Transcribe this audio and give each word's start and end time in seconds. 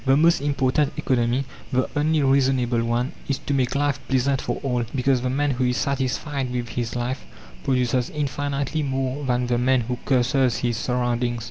The 0.03 0.17
most 0.17 0.41
important 0.41 0.93
economy, 0.97 1.45
the 1.71 1.87
only 1.95 2.23
reasonable 2.23 2.83
one, 2.83 3.11
is 3.29 3.37
to 3.45 3.53
make 3.53 3.75
life 3.75 3.99
pleasant 4.07 4.41
for 4.41 4.55
all, 4.63 4.83
because 4.95 5.21
the 5.21 5.29
man 5.29 5.51
who 5.51 5.63
is 5.65 5.77
satisfied 5.77 6.51
with 6.51 6.69
his 6.69 6.95
life 6.95 7.23
produces 7.63 8.09
infinitely 8.09 8.81
more 8.81 9.23
than 9.25 9.45
the 9.45 9.59
man 9.59 9.81
who 9.81 9.99
curses 10.05 10.57
his 10.65 10.77
surroundings. 10.77 11.39